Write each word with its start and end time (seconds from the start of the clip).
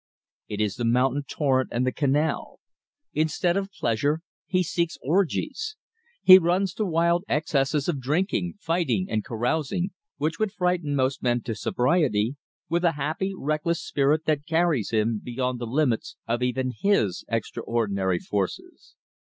It 0.47 0.59
is 0.59 0.77
the 0.77 0.83
mountain 0.83 1.25
torrent 1.27 1.69
and 1.71 1.85
the 1.85 1.91
canal. 1.91 2.59
Instead 3.13 3.55
of 3.55 3.71
pleasure, 3.71 4.21
he 4.47 4.63
seeks 4.63 4.97
orgies. 5.03 5.75
He 6.23 6.39
runs 6.39 6.73
to 6.73 6.87
wild 6.87 7.23
excesses 7.29 7.87
of 7.87 8.01
drinking, 8.01 8.55
fighting, 8.59 9.05
and 9.11 9.23
carousing 9.23 9.91
which 10.17 10.39
would 10.39 10.51
frighten 10.53 10.95
most 10.95 11.21
men 11.21 11.43
to 11.43 11.53
sobriety 11.53 12.35
with 12.67 12.83
a 12.83 12.93
happy, 12.93 13.33
reckless 13.37 13.79
spirit 13.83 14.25
that 14.25 14.47
carries 14.47 14.89
him 14.89 15.21
beyond 15.23 15.59
the 15.59 15.67
limits 15.67 16.15
of 16.27 16.41
even 16.41 16.71
his 16.71 17.23
extraordinary 17.27 18.17
forces. 18.17 18.95